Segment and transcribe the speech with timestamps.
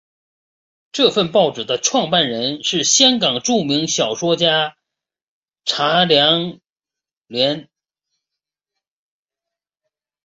[0.91, 4.75] 这份报纸的创办人是香港著名小说家
[5.63, 6.59] 查良
[7.29, 7.67] 镛。